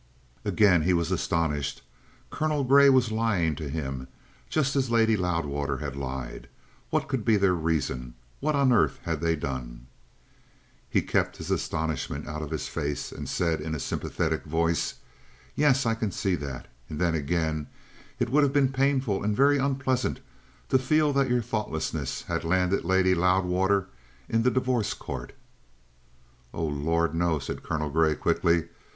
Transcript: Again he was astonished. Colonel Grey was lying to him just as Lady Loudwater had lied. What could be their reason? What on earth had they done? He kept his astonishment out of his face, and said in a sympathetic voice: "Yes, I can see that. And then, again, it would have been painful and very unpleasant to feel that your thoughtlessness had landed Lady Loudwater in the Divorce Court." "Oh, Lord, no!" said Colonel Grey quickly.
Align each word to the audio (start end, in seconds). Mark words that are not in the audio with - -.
Again 0.43 0.81
he 0.81 0.93
was 0.93 1.11
astonished. 1.11 1.83
Colonel 2.31 2.63
Grey 2.63 2.89
was 2.89 3.11
lying 3.11 3.53
to 3.57 3.69
him 3.69 4.07
just 4.49 4.75
as 4.75 4.89
Lady 4.89 5.15
Loudwater 5.15 5.77
had 5.77 5.95
lied. 5.95 6.49
What 6.89 7.07
could 7.07 7.23
be 7.23 7.37
their 7.37 7.53
reason? 7.53 8.15
What 8.39 8.55
on 8.55 8.73
earth 8.73 8.97
had 9.03 9.21
they 9.21 9.35
done? 9.35 9.85
He 10.89 11.03
kept 11.03 11.37
his 11.37 11.51
astonishment 11.51 12.27
out 12.27 12.41
of 12.41 12.49
his 12.49 12.67
face, 12.67 13.11
and 13.11 13.29
said 13.29 13.61
in 13.61 13.75
a 13.75 13.79
sympathetic 13.79 14.43
voice: 14.45 14.95
"Yes, 15.53 15.85
I 15.85 15.93
can 15.93 16.11
see 16.11 16.33
that. 16.33 16.67
And 16.89 16.99
then, 16.99 17.13
again, 17.13 17.67
it 18.17 18.29
would 18.31 18.41
have 18.41 18.51
been 18.53 18.73
painful 18.73 19.23
and 19.23 19.35
very 19.37 19.59
unpleasant 19.59 20.19
to 20.69 20.79
feel 20.79 21.13
that 21.13 21.29
your 21.29 21.43
thoughtlessness 21.43 22.23
had 22.23 22.43
landed 22.43 22.83
Lady 22.83 23.13
Loudwater 23.13 23.85
in 24.27 24.41
the 24.41 24.49
Divorce 24.49 24.95
Court." 24.95 25.33
"Oh, 26.55 26.65
Lord, 26.65 27.13
no!" 27.13 27.37
said 27.37 27.61
Colonel 27.61 27.91
Grey 27.91 28.15
quickly. 28.15 28.67